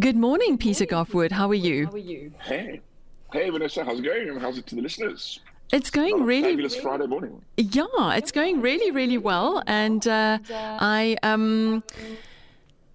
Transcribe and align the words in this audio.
Good 0.00 0.16
morning, 0.16 0.56
Peter 0.56 0.86
Goffe-Wood. 0.86 1.30
How 1.30 1.46
are 1.50 1.54
you? 1.54 1.84
How 1.84 1.92
are 1.92 1.98
you? 1.98 2.32
Hey. 2.40 2.80
Hey, 3.34 3.50
Vanessa. 3.50 3.84
How's 3.84 3.98
it 3.98 4.02
going? 4.02 4.30
And 4.30 4.40
how's 4.40 4.56
it 4.56 4.66
to 4.68 4.74
the 4.74 4.80
listeners? 4.80 5.40
It's 5.72 5.90
going 5.90 6.14
On 6.14 6.22
a 6.22 6.24
really, 6.24 6.52
fabulous 6.52 6.74
Friday 6.76 7.06
morning. 7.06 7.44
yeah, 7.58 8.14
it's 8.14 8.32
going 8.32 8.62
really, 8.62 8.90
really 8.92 9.18
well. 9.18 9.62
And 9.66 10.08
uh, 10.08 10.38
I, 10.50 11.18
um, 11.22 11.84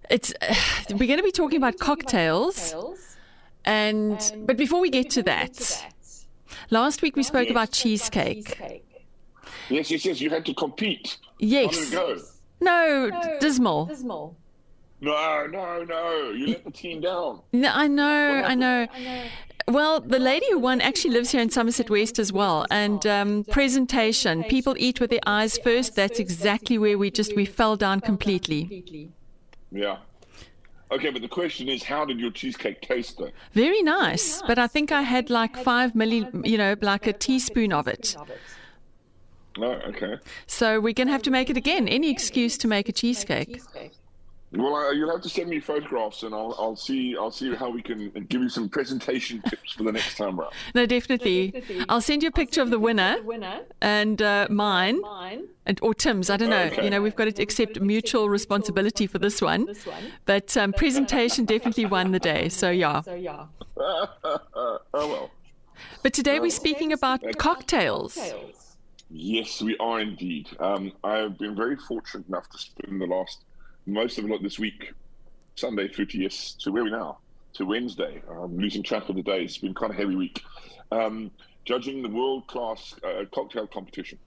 it's, 0.09 0.33
we're 0.89 1.05
going 1.05 1.17
to 1.17 1.23
be 1.23 1.31
talking 1.31 1.57
about 1.57 1.77
cocktails. 1.77 2.73
And, 3.65 4.19
but 4.39 4.57
before 4.57 4.79
we 4.79 4.89
get 4.89 5.11
to 5.11 5.21
that, 5.23 5.85
last 6.71 7.03
week 7.03 7.15
we 7.15 7.21
spoke 7.21 7.51
about 7.51 7.69
cheesecake. 7.71 8.57
Yes, 9.69 9.91
yes, 9.91 10.05
yes. 10.05 10.19
You 10.19 10.31
had 10.31 10.43
to 10.47 10.55
compete. 10.55 11.17
Yes. 11.37 11.91
it 11.91 11.91
go? 11.91 12.17
No, 12.61 13.37
dismal. 13.39 13.85
No, 15.01 15.47
no, 15.47 15.83
no. 15.83 16.31
You 16.31 16.47
let 16.47 16.63
the 16.63 16.71
team 16.71 17.01
down. 17.01 17.41
No, 17.51 17.69
I 17.71 17.87
know, 17.87 18.43
I 18.45 18.55
know. 18.55 18.87
Well, 19.67 19.99
the 19.99 20.19
lady 20.19 20.45
who 20.51 20.59
won 20.59 20.79
actually 20.79 21.13
lives 21.15 21.31
here 21.31 21.41
in 21.41 21.49
Somerset 21.49 21.89
West 21.89 22.19
as 22.19 22.31
well. 22.31 22.65
And 22.69 23.05
um, 23.05 23.43
presentation, 23.45 24.43
people 24.43 24.75
eat 24.77 24.99
with 24.99 25.09
their 25.09 25.21
eyes 25.25 25.57
first. 25.57 25.95
That's 25.95 26.19
exactly 26.19 26.77
where 26.77 26.97
we 26.97 27.09
just 27.11 27.35
we 27.35 27.45
fell 27.45 27.75
down 27.75 27.99
completely. 28.01 29.11
Yeah. 29.71 29.97
Okay, 30.91 31.09
but 31.09 31.23
the 31.23 31.27
question 31.27 31.67
is, 31.67 31.83
how 31.83 32.05
did 32.05 32.19
your 32.19 32.31
cheesecake 32.31 32.81
taste, 32.81 33.17
though? 33.17 33.31
Very 33.53 33.81
nice, 33.81 34.41
but 34.43 34.59
I 34.59 34.67
think 34.67 34.91
I 34.91 35.01
had 35.01 35.31
like 35.31 35.57
five 35.57 35.93
milli, 35.93 36.47
you 36.47 36.59
know, 36.59 36.75
like 36.81 37.07
a 37.07 37.13
teaspoon 37.13 37.73
of 37.73 37.87
it. 37.87 38.15
No, 39.57 39.71
okay. 39.87 40.17
So 40.45 40.79
we're 40.79 40.93
gonna 40.93 41.11
have 41.11 41.23
to 41.23 41.31
make 41.31 41.49
it 41.49 41.57
again. 41.57 41.87
Any 41.87 42.11
excuse 42.11 42.57
to 42.59 42.67
make 42.67 42.87
a 42.87 42.91
cheesecake. 42.91 43.61
Well, 44.51 44.75
uh, 44.75 44.91
you'll 44.91 45.11
have 45.11 45.21
to 45.21 45.29
send 45.29 45.49
me 45.49 45.59
photographs, 45.59 46.23
and 46.23 46.33
I'll, 46.33 46.55
I'll 46.57 46.75
see. 46.75 47.15
I'll 47.17 47.31
see 47.31 47.53
how 47.55 47.69
we 47.69 47.81
can 47.81 48.09
give 48.29 48.41
you 48.41 48.49
some 48.49 48.69
presentation 48.69 49.41
tips 49.41 49.73
for 49.73 49.83
the 49.83 49.91
next 49.91 50.17
time 50.17 50.39
round. 50.39 50.53
No, 50.73 50.85
definitely. 50.85 51.63
I'll 51.89 52.01
send 52.01 52.23
you 52.23 52.29
a 52.29 52.31
picture 52.31 52.61
of 52.61 52.69
the 52.69 52.79
winner 52.79 53.17
and 53.81 54.21
uh, 54.21 54.47
mine. 54.49 55.01
and, 55.65 55.79
or 55.81 55.93
Tim's. 55.93 56.29
I 56.29 56.37
don't 56.37 56.49
know. 56.49 56.63
Okay. 56.63 56.83
You 56.83 56.89
know, 56.89 57.01
we've 57.01 57.15
got 57.15 57.35
to 57.35 57.41
accept 57.41 57.81
mutual 57.81 58.29
responsibility 58.29 59.07
for 59.07 59.19
this 59.19 59.41
one. 59.41 59.67
But 60.25 60.55
um, 60.55 60.71
presentation 60.73 61.45
definitely 61.55 61.85
won 61.85 62.11
the 62.11 62.19
day. 62.19 62.47
So 62.49 62.69
yeah. 62.69 63.01
So 63.01 63.15
yeah. 63.15 63.45
oh 63.77 64.79
well. 64.93 65.31
But 66.03 66.13
today 66.13 66.39
we're 66.39 66.49
speaking 66.51 66.93
about 66.93 67.21
cocktails. 67.37 68.17
Yes, 69.09 69.61
we 69.61 69.77
are 69.77 69.99
indeed. 69.99 70.49
Um, 70.59 70.91
I've 71.03 71.37
been 71.37 71.55
very 71.55 71.75
fortunate 71.75 72.27
enough 72.27 72.49
to 72.49 72.57
spend 72.57 73.01
the 73.01 73.05
last 73.05 73.43
most 73.85 74.17
of 74.17 74.29
it 74.29 74.43
this 74.43 74.59
week, 74.59 74.93
Sunday 75.55 75.87
through 75.87 76.07
to 76.07 76.17
yes 76.17 76.55
to 76.61 76.71
where 76.71 76.81
are 76.81 76.85
we 76.85 76.91
now 76.91 77.19
to 77.53 77.65
Wednesday. 77.65 78.21
I'm 78.29 78.57
losing 78.57 78.83
track 78.83 79.07
of 79.09 79.15
the 79.15 79.23
days. 79.23 79.51
It's 79.51 79.57
been 79.59 79.73
quite 79.73 79.91
a 79.91 79.93
heavy 79.93 80.15
week. 80.15 80.43
Um, 80.91 81.31
judging 81.63 82.01
the 82.03 82.09
world 82.09 82.47
class 82.47 82.95
uh, 83.03 83.25
cocktail 83.33 83.67
competition 83.67 84.19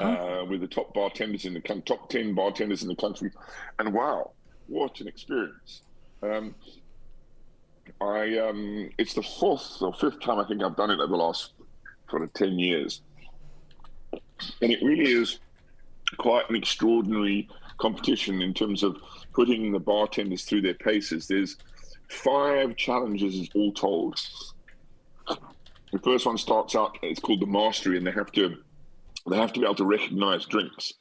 uh, 0.00 0.44
with 0.48 0.60
the 0.60 0.66
top 0.66 0.92
bartenders 0.94 1.44
in 1.44 1.54
the 1.54 1.60
coun- 1.60 1.82
top 1.82 2.08
ten 2.08 2.34
bartenders 2.34 2.82
in 2.82 2.88
the 2.88 2.96
country, 2.96 3.30
and 3.78 3.92
wow, 3.92 4.32
what 4.66 5.00
an 5.00 5.08
experience! 5.08 5.82
Um, 6.22 6.54
I 8.00 8.38
um, 8.38 8.90
it's 8.98 9.14
the 9.14 9.22
fourth 9.22 9.82
or 9.82 9.92
fifth 9.92 10.20
time 10.20 10.38
I 10.38 10.44
think 10.44 10.62
I've 10.62 10.76
done 10.76 10.90
it 10.90 11.00
over 11.00 11.08
the 11.08 11.16
last 11.16 11.52
sort 12.08 12.22
of 12.22 12.32
ten 12.32 12.58
years 12.58 13.02
and 14.60 14.72
it 14.72 14.82
really 14.82 15.10
is 15.10 15.38
quite 16.18 16.48
an 16.50 16.56
extraordinary 16.56 17.48
competition 17.78 18.42
in 18.42 18.54
terms 18.54 18.82
of 18.82 18.96
putting 19.32 19.72
the 19.72 19.78
bartenders 19.78 20.44
through 20.44 20.62
their 20.62 20.74
paces. 20.74 21.26
There's 21.26 21.56
five 22.08 22.76
challenges 22.76 23.48
all 23.54 23.72
told. 23.72 24.18
The 25.26 25.98
first 25.98 26.26
one 26.26 26.38
starts 26.38 26.74
out. 26.74 26.98
It's 27.02 27.20
called 27.20 27.40
the 27.40 27.46
mastery, 27.46 27.98
and 27.98 28.06
they 28.06 28.12
have 28.12 28.32
to 28.32 28.56
they 29.30 29.36
have 29.36 29.52
to 29.52 29.60
be 29.60 29.66
able 29.66 29.76
to 29.76 29.84
recognize 29.84 30.46
drinks. 30.46 30.92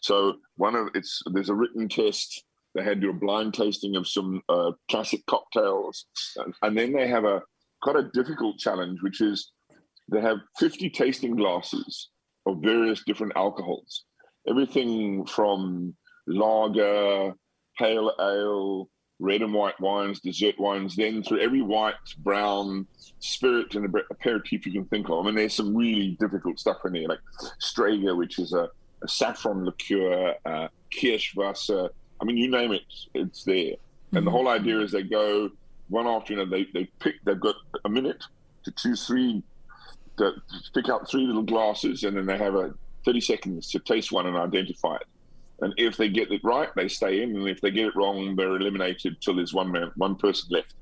So 0.00 0.36
one 0.56 0.74
of 0.74 0.88
it's 0.94 1.22
there's 1.32 1.50
a 1.50 1.54
written 1.54 1.88
test. 1.88 2.44
They 2.74 2.82
had 2.82 3.00
to 3.00 3.06
do 3.06 3.10
a 3.10 3.14
blind 3.14 3.54
tasting 3.54 3.96
of 3.96 4.06
some 4.06 4.42
uh, 4.48 4.72
classic 4.90 5.24
cocktails, 5.26 6.06
and, 6.36 6.54
and 6.62 6.76
then 6.76 6.92
they 6.92 7.08
have 7.08 7.24
a 7.24 7.42
quite 7.82 7.96
a 7.96 8.10
difficult 8.12 8.58
challenge, 8.58 8.98
which 9.02 9.20
is 9.20 9.52
they 10.10 10.20
have 10.20 10.38
50 10.58 10.90
tasting 10.90 11.36
glasses 11.36 12.10
of 12.46 12.58
various 12.62 13.02
different 13.04 13.32
alcohols, 13.34 14.04
everything 14.48 15.26
from 15.26 15.94
lager, 16.26 17.34
pale 17.78 18.12
ale, 18.20 18.88
red 19.18 19.42
and 19.42 19.54
white 19.54 19.78
wines, 19.80 20.20
dessert 20.20 20.58
wines, 20.58 20.94
then 20.96 21.22
through 21.22 21.40
every 21.40 21.62
white, 21.62 21.94
brown, 22.18 22.86
spirit 23.18 23.74
and 23.74 23.86
a- 23.94 23.98
aperitif 24.10 24.66
you 24.66 24.72
can 24.72 24.84
think 24.86 25.08
of. 25.08 25.26
And 25.26 25.36
there's 25.36 25.54
some 25.54 25.74
really 25.74 26.16
difficult 26.20 26.58
stuff 26.58 26.78
in 26.84 26.92
there, 26.92 27.08
like 27.08 27.20
Strega, 27.58 28.14
which 28.14 28.38
is 28.38 28.52
a, 28.52 28.68
a 29.02 29.08
saffron 29.08 29.64
liqueur, 29.64 30.34
uh, 30.44 30.68
Kirschwasser. 30.92 31.88
I 32.20 32.24
mean, 32.24 32.36
you 32.36 32.50
name 32.50 32.72
it, 32.72 32.82
it's 33.14 33.44
there. 33.44 33.74
And 34.12 34.26
the 34.26 34.30
whole 34.30 34.48
idea 34.48 34.80
is 34.80 34.92
they 34.92 35.02
go 35.02 35.50
one 35.88 36.06
after 36.06 36.34
another. 36.34 36.50
They, 36.50 36.66
they 36.72 36.84
pick. 37.00 37.16
They've 37.24 37.40
got 37.40 37.56
a 37.84 37.88
minute 37.88 38.22
to 38.64 38.70
choose 38.72 39.06
three 39.06 39.42
to 40.18 40.32
pick 40.74 40.88
out 40.88 41.08
three 41.10 41.26
little 41.26 41.42
glasses, 41.42 42.04
and 42.04 42.16
then 42.16 42.26
they 42.26 42.38
have 42.38 42.54
a 42.54 42.72
30 43.04 43.20
seconds 43.20 43.70
to 43.70 43.78
taste 43.80 44.12
one 44.12 44.26
and 44.26 44.36
identify 44.36 44.96
it. 44.96 45.06
And 45.60 45.72
if 45.76 45.96
they 45.96 46.08
get 46.08 46.30
it 46.30 46.42
right, 46.44 46.68
they 46.76 46.88
stay 46.88 47.22
in, 47.22 47.34
and 47.36 47.48
if 47.48 47.60
they 47.60 47.70
get 47.70 47.86
it 47.86 47.96
wrong, 47.96 48.36
they're 48.36 48.56
eliminated 48.56 49.20
till 49.20 49.36
there's 49.36 49.54
one 49.54 49.72
man, 49.72 49.90
one 49.96 50.16
person 50.16 50.48
left. 50.50 50.74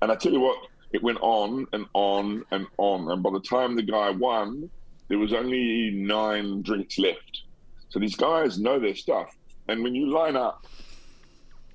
And 0.00 0.10
I 0.10 0.16
tell 0.16 0.32
you 0.32 0.40
what, 0.40 0.58
it 0.92 1.02
went 1.02 1.18
on 1.20 1.66
and 1.72 1.86
on 1.92 2.44
and 2.50 2.66
on, 2.78 3.10
and 3.10 3.22
by 3.22 3.30
the 3.30 3.40
time 3.40 3.76
the 3.76 3.82
guy 3.82 4.10
won, 4.10 4.70
there 5.08 5.18
was 5.18 5.34
only 5.34 5.90
nine 5.90 6.62
drinks 6.62 6.98
left. 6.98 7.42
So 7.90 7.98
these 7.98 8.16
guys 8.16 8.58
know 8.58 8.78
their 8.78 8.94
stuff, 8.94 9.36
and 9.68 9.82
when 9.82 9.94
you 9.94 10.10
line 10.10 10.36
up, 10.36 10.66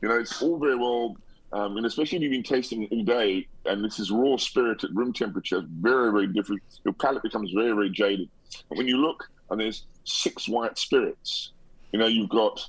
you 0.02 0.10
know 0.10 0.18
it's 0.18 0.42
all 0.42 0.58
very 0.58 0.76
well 0.76 1.16
um, 1.54 1.78
and 1.78 1.86
especially 1.86 2.18
if 2.18 2.24
you've 2.24 2.32
been 2.32 2.44
tasting 2.44 2.88
all 2.92 3.04
day, 3.04 3.48
and 3.66 3.84
this 3.84 4.00
is 4.00 4.10
raw 4.10 4.38
spirit 4.38 4.84
at 4.84 4.94
room 4.94 5.12
temperature, 5.12 5.64
very, 5.68 6.12
very 6.12 6.28
different. 6.28 6.62
Your 6.86 6.94
palate 6.94 7.24
becomes 7.24 7.52
very, 7.52 7.74
very 7.74 7.90
jaded. 7.90 8.30
When 8.70 8.88
you 8.88 8.98
look, 8.98 9.30
and 9.52 9.60
there's 9.60 9.86
six 10.04 10.48
white 10.50 10.78
spirits, 10.78 11.52
you 11.92 12.00
know, 12.00 12.08
you've 12.08 12.30
got 12.30 12.68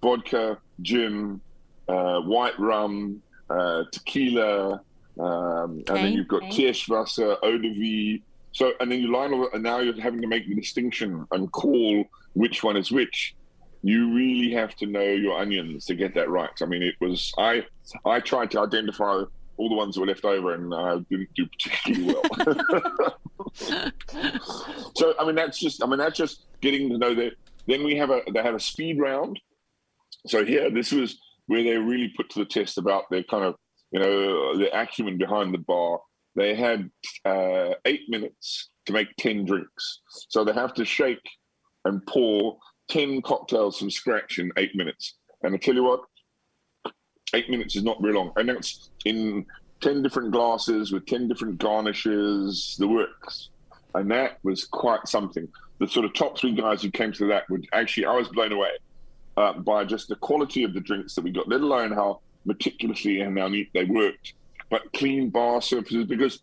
vodka, 0.00 0.58
gin, 0.80 1.40
uh, 1.88 2.20
white 2.20 2.58
rum, 2.58 3.22
uh, 3.50 3.84
tequila, 3.92 4.80
um, 5.20 5.82
and 5.88 5.96
then 5.96 6.12
you've 6.12 6.28
got 6.28 6.42
Kirschwasser, 6.42 7.36
eau 7.42 7.58
de 7.58 7.74
vie. 7.74 8.22
So, 8.52 8.72
and 8.80 8.90
then 8.90 9.00
you 9.00 9.12
line 9.12 9.34
up, 9.34 9.54
and 9.54 9.62
now 9.62 9.80
you're 9.80 10.00
having 10.00 10.20
to 10.22 10.26
make 10.26 10.46
the 10.46 10.54
distinction 10.54 11.26
and 11.32 11.50
call 11.52 12.04
which 12.34 12.62
one 12.62 12.76
is 12.76 12.90
which 12.90 13.34
you 13.82 14.14
really 14.14 14.52
have 14.52 14.74
to 14.76 14.86
know 14.86 15.02
your 15.02 15.38
onions 15.38 15.86
to 15.86 15.94
get 15.94 16.14
that 16.14 16.28
right. 16.30 16.50
I 16.60 16.66
mean, 16.66 16.82
it 16.82 16.94
was 17.00 17.32
I 17.38 17.66
I 18.04 18.20
tried 18.20 18.50
to 18.52 18.60
identify 18.60 19.22
all 19.56 19.68
the 19.68 19.74
ones 19.74 19.94
that 19.94 20.00
were 20.00 20.06
left 20.06 20.24
over, 20.24 20.54
and 20.54 20.74
I 20.74 20.98
didn't 21.10 21.28
do 21.34 21.46
particularly 21.46 22.14
well. 22.14 23.16
so 24.94 25.14
I 25.18 25.26
mean, 25.26 25.34
that's 25.34 25.58
just 25.58 25.82
I 25.82 25.86
mean 25.86 25.98
that's 25.98 26.16
just 26.16 26.46
getting 26.60 26.88
to 26.90 26.98
know 26.98 27.14
that. 27.14 27.32
Then 27.66 27.84
we 27.84 27.94
have 27.96 28.10
a 28.10 28.22
they 28.32 28.42
have 28.42 28.54
a 28.54 28.60
speed 28.60 28.98
round. 28.98 29.38
So 30.26 30.44
here, 30.44 30.70
this 30.70 30.92
was 30.92 31.18
where 31.46 31.62
they 31.62 31.76
really 31.76 32.12
put 32.16 32.30
to 32.30 32.38
the 32.40 32.44
test 32.44 32.78
about 32.78 33.04
their 33.10 33.24
kind 33.24 33.44
of 33.44 33.56
you 33.90 34.00
know 34.00 34.56
the 34.56 34.70
acumen 34.78 35.18
behind 35.18 35.54
the 35.54 35.58
bar. 35.58 36.00
They 36.34 36.54
had 36.54 36.90
uh, 37.24 37.74
eight 37.84 38.08
minutes 38.08 38.70
to 38.86 38.92
make 38.92 39.08
ten 39.18 39.44
drinks, 39.44 40.00
so 40.08 40.44
they 40.44 40.52
have 40.52 40.74
to 40.74 40.84
shake 40.84 41.20
and 41.84 42.04
pour 42.06 42.58
10 42.88 43.22
cocktails 43.22 43.78
from 43.78 43.90
scratch 43.90 44.38
in 44.38 44.50
eight 44.56 44.74
minutes. 44.74 45.18
And 45.42 45.54
I 45.54 45.58
tell 45.58 45.74
you 45.74 45.84
what, 45.84 46.00
eight 47.34 47.50
minutes 47.50 47.76
is 47.76 47.82
not 47.82 48.00
very 48.00 48.14
long. 48.14 48.32
And 48.36 48.48
that's 48.48 48.90
in 49.04 49.46
10 49.80 50.02
different 50.02 50.30
glasses 50.30 50.92
with 50.92 51.06
10 51.06 51.28
different 51.28 51.58
garnishes, 51.58 52.76
the 52.78 52.88
works. 52.88 53.50
And 53.94 54.10
that 54.10 54.38
was 54.42 54.64
quite 54.64 55.06
something. 55.08 55.46
The 55.78 55.88
sort 55.88 56.06
of 56.06 56.14
top 56.14 56.38
three 56.38 56.54
guys 56.54 56.82
who 56.82 56.90
came 56.90 57.12
to 57.12 57.26
that 57.28 57.48
would 57.50 57.66
actually, 57.72 58.06
I 58.06 58.14
was 58.14 58.28
blown 58.28 58.52
away 58.52 58.70
uh, 59.36 59.54
by 59.54 59.84
just 59.84 60.08
the 60.08 60.16
quality 60.16 60.64
of 60.64 60.72
the 60.72 60.80
drinks 60.80 61.14
that 61.14 61.24
we 61.24 61.30
got, 61.30 61.48
let 61.48 61.60
alone 61.60 61.92
how 61.92 62.20
meticulously 62.44 63.20
and 63.20 63.38
how 63.38 63.48
neat 63.48 63.70
they 63.74 63.84
worked. 63.84 64.34
But 64.70 64.92
clean 64.92 65.28
bar 65.30 65.60
surfaces, 65.60 66.06
because 66.06 66.40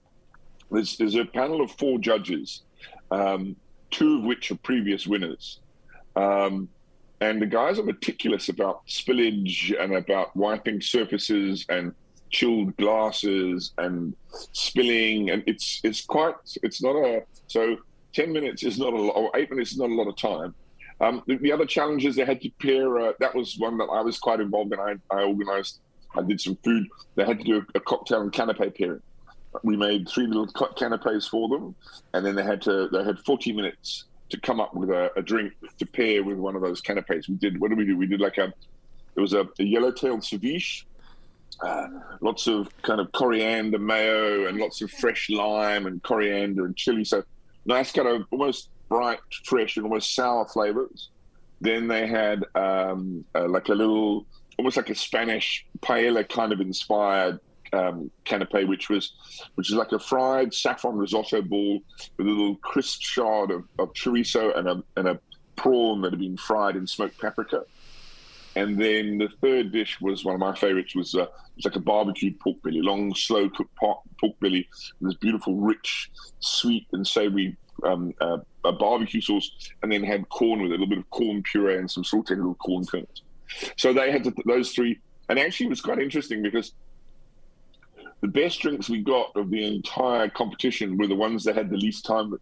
there's, 0.70 0.98
there's 0.98 1.16
a 1.16 1.26
panel 1.26 1.62
of 1.62 1.72
four 1.72 1.98
judges, 1.98 2.64
um, 3.12 3.56
two 3.90 4.20
of 4.20 4.24
which 4.26 4.52
are 4.52 4.58
previous 4.58 5.08
winners. 5.08 5.60
Um, 6.16 6.70
and 7.22 7.42
the 7.42 7.46
guys 7.46 7.80
are 7.80 7.84
meticulous 7.84 8.50
about 8.50 8.86
spillage 8.88 9.74
and 9.82 9.96
about 9.96 10.36
wiping 10.36 10.82
surfaces 10.82 11.66
and 11.70 11.94
chilled 12.30 12.76
glasses 12.78 13.74
and 13.78 14.16
spilling. 14.54 15.30
And 15.32 15.44
it's 15.46 15.82
it's 15.84 16.02
quite 16.02 16.36
it's 16.64 16.82
not 16.82 16.96
a 16.96 17.24
so 17.48 17.78
ten 18.14 18.32
minutes 18.32 18.64
is 18.64 18.80
not 18.80 18.94
a 18.94 18.98
lot 18.98 19.12
or 19.12 19.32
eight 19.36 19.50
minutes 19.50 19.72
is 19.72 19.78
not 19.78 19.90
a 19.90 19.94
lot 19.94 20.08
of 20.08 20.16
time. 20.16 20.56
Um, 21.02 21.24
the, 21.28 21.38
the 21.38 21.52
other 21.52 21.66
challenges 21.66 22.16
they 22.16 22.26
had 22.26 22.42
to 22.42 22.50
pair 22.62 23.00
uh, 23.00 23.14
that 23.20 23.34
was 23.34 23.58
one 23.58 23.78
that 23.78 23.86
I 23.86 24.02
was 24.02 24.18
quite 24.18 24.40
involved 24.40 24.74
in. 24.74 24.80
I, 24.80 24.96
I 25.12 25.24
organised 25.24 25.80
I 26.16 26.22
did 26.24 26.40
some 26.40 26.58
food. 26.64 26.88
They 27.16 27.26
had 27.26 27.40
to 27.40 27.44
do 27.44 27.58
a, 27.58 27.78
a 27.78 27.80
cocktail 27.82 28.22
and 28.22 28.32
canapé 28.32 28.78
pairing. 28.78 29.02
We 29.64 29.76
made 29.76 30.08
three 30.08 30.28
little 30.28 30.48
canapes 30.48 31.28
for 31.28 31.50
them, 31.50 31.76
and 32.14 32.26
then 32.26 32.36
they 32.36 32.44
had 32.44 32.62
to 32.64 32.88
they 32.90 33.04
had 33.04 33.20
40 33.20 33.52
minutes 33.54 34.06
to 34.30 34.40
come 34.40 34.60
up 34.60 34.74
with 34.74 34.90
a, 34.90 35.12
a 35.18 35.22
drink 35.22 35.54
to 35.78 35.86
pair 35.86 36.24
with 36.24 36.38
one 36.38 36.56
of 36.56 36.62
those 36.62 36.82
canapes. 36.82 37.28
We 37.28 37.36
did 37.36 37.60
what 37.60 37.70
did 37.70 37.78
we 37.78 37.86
do? 37.86 37.98
We 37.98 38.08
did 38.08 38.22
like 38.22 38.38
a 38.38 38.54
it 39.16 39.22
was 39.22 39.34
a, 39.34 39.48
a 39.60 39.64
yellow-tailed 39.64 40.22
ceviche, 40.22 40.84
uh, 41.62 41.88
lots 42.22 42.48
of 42.48 42.70
kind 42.84 43.02
of 43.02 43.12
coriander 43.12 43.80
mayo 43.80 44.48
and 44.48 44.58
lots 44.58 44.82
of 44.82 44.92
fresh 44.92 45.30
lime 45.30 45.88
and 45.88 46.02
coriander 46.04 46.66
and 46.66 46.76
chili. 46.78 47.04
So 47.04 47.24
nice 47.66 47.92
kind 47.92 48.08
of 48.08 48.26
almost 48.32 48.70
bright, 48.88 49.20
fresh, 49.44 49.78
and 49.78 49.86
almost 49.86 50.16
sour 50.16 50.48
flavors. 50.48 51.10
Then 51.62 51.88
they 51.88 52.08
had 52.08 52.46
um, 52.56 53.26
uh, 53.36 53.48
like 53.50 53.68
a 53.68 53.74
little, 53.74 54.26
almost 54.58 54.78
like 54.78 54.90
a 54.90 54.96
Spanish 54.96 55.66
paella 55.82 56.28
kind 56.28 56.54
of 56.54 56.62
inspired 56.62 57.40
um, 57.74 58.10
canapé, 58.26 58.68
which 58.68 58.90
was 58.90 59.14
which 59.56 59.70
is 59.70 59.76
like 59.76 59.92
a 59.92 60.00
fried 60.00 60.54
saffron 60.54 60.98
risotto 60.98 61.42
ball 61.42 61.80
with 62.18 62.28
a 62.28 62.30
little 62.30 62.56
crisp 62.58 63.02
shard 63.02 63.52
of, 63.52 63.64
of 63.78 63.94
chorizo 63.94 64.58
and 64.58 64.68
a, 64.68 64.84
and 64.98 65.08
a 65.08 65.20
prawn 65.56 66.02
that 66.02 66.12
had 66.12 66.20
been 66.20 66.38
fried 66.38 66.76
in 66.76 66.88
smoked 66.88 67.18
paprika. 67.20 67.64
And 68.56 68.80
then 68.82 69.20
the 69.20 69.30
third 69.42 69.72
dish 69.72 70.02
was 70.02 70.26
one 70.26 70.34
of 70.34 70.40
my 70.40 70.56
favorites. 70.56 70.96
was 70.96 71.16
uh, 71.16 71.24
it 71.24 71.30
was 71.56 71.66
like 71.66 71.76
a 71.76 71.80
barbecue 71.80 72.34
pork 72.42 72.62
belly, 72.64 72.82
long, 72.82 73.14
slow 73.14 73.50
cooked 73.50 73.76
pork, 73.76 74.00
pork 74.20 74.40
belly 74.40 74.68
with 75.00 75.12
this 75.12 75.20
beautiful, 75.20 75.56
rich, 75.56 76.10
sweet 76.40 76.88
and 76.94 77.06
savory 77.06 77.56
um, 77.84 78.14
uh, 78.20 78.38
a 78.66 78.72
barbecue 78.72 79.22
sauce, 79.22 79.52
and 79.82 79.92
then 79.92 80.04
had 80.04 80.28
corn 80.30 80.62
with 80.62 80.72
it, 80.72 80.76
a 80.76 80.78
little 80.78 80.88
bit 80.88 80.98
of 80.98 81.10
corn 81.12 81.44
puree 81.44 81.78
and 81.78 81.90
some 81.90 82.04
sauteed 82.04 82.38
little 82.38 82.56
corn 82.56 82.86
kernels. 82.86 83.22
So 83.78 83.94
they 83.94 84.12
had 84.12 84.28
those 84.46 84.72
three, 84.72 85.00
and 85.30 85.40
actually 85.40 85.68
it 85.68 85.70
was 85.70 85.82
quite 85.82 86.00
interesting 86.00 86.42
because 86.42 86.74
the 88.22 88.28
best 88.28 88.60
drinks 88.60 88.90
we 88.90 89.02
got 89.02 89.32
of 89.36 89.50
the 89.50 89.66
entire 89.66 90.30
competition 90.30 90.98
were 90.98 91.08
the 91.08 91.16
ones 91.16 91.44
that 91.46 91.56
had 91.56 91.70
the 91.70 91.78
least 91.78 92.06
time. 92.06 92.34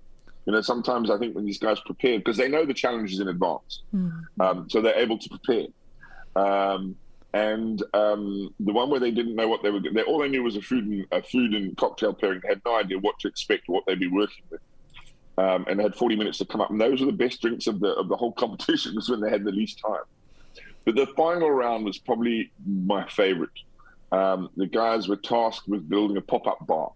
You 0.46 0.54
know, 0.54 0.62
sometimes 0.62 1.12
I 1.12 1.18
think 1.18 1.36
when 1.36 1.46
these 1.46 1.60
guys 1.60 1.80
prepare 1.86 2.18
because 2.18 2.38
they 2.38 2.48
know 2.48 2.66
the 2.66 2.74
challenges 2.74 3.20
in 3.20 3.28
advance, 3.28 3.84
mm. 3.94 4.12
um, 4.40 4.70
so 4.70 4.82
they're 4.82 4.98
able 4.98 5.18
to 5.18 5.30
prepare. 5.30 5.68
Um, 6.36 6.96
and 7.34 7.84
um, 7.94 8.54
the 8.60 8.72
one 8.72 8.90
where 8.90 9.00
they 9.00 9.12
didn't 9.12 9.36
know 9.36 9.48
what 9.48 9.62
they 9.62 9.70
were, 9.70 9.82
they, 9.82 10.02
all 10.04 10.20
they 10.20 10.30
knew 10.30 10.44
was 10.44 10.56
a 10.56 10.62
food 10.62 10.86
and 10.86 11.06
a 11.12 11.22
food 11.22 11.54
and 11.54 11.76
cocktail 11.78 12.14
pairing. 12.14 12.40
They 12.42 12.50
had 12.50 12.62
no 12.66 12.78
idea 12.78 12.98
what 12.98 13.20
to 13.20 13.28
expect, 13.28 13.64
what 13.68 13.86
they'd 13.86 14.00
be 14.00 14.08
working 14.08 14.44
with, 14.50 14.62
um, 15.38 15.66
and 15.68 15.80
had 15.80 15.94
40 15.94 16.16
minutes 16.16 16.38
to 16.40 16.46
come 16.46 16.62
up. 16.62 16.72
And 16.72 16.80
those 16.80 17.02
were 17.02 17.06
the 17.06 17.12
best 17.12 17.42
drinks 17.42 17.68
of 17.68 17.80
the 17.80 17.90
of 17.90 18.08
the 18.08 18.16
whole 18.16 18.32
competition. 18.44 18.96
Was 18.96 19.10
when 19.10 19.20
they 19.20 19.30
had 19.30 19.44
the 19.44 19.52
least 19.52 19.80
time. 19.86 20.04
But 20.86 20.96
the 20.96 21.08
final 21.18 21.52
round 21.52 21.84
was 21.84 21.98
probably 21.98 22.52
my 22.66 23.08
favorite 23.10 23.52
um, 24.12 24.50
the 24.56 24.68
guys 24.68 25.08
were 25.08 25.18
tasked 25.18 25.68
with 25.68 25.90
building 25.90 26.18
a 26.18 26.22
pop-up 26.22 26.66
bar. 26.66 26.92